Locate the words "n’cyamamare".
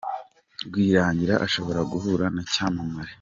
2.35-3.09